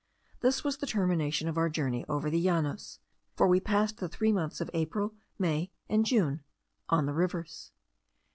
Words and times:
This 0.39 0.63
was 0.63 0.77
the 0.77 0.87
termination 0.87 1.47
of 1.47 1.59
our 1.59 1.69
journey 1.69 2.05
over 2.09 2.31
the 2.31 2.41
Llanos; 2.43 2.97
for 3.35 3.45
we 3.47 3.59
passed 3.59 3.97
the 3.97 4.09
three 4.09 4.31
months 4.31 4.59
of 4.59 4.71
April, 4.73 5.13
May, 5.37 5.69
and 5.87 6.07
June 6.07 6.41
on 6.89 7.05
the 7.05 7.13
rivers. 7.13 7.71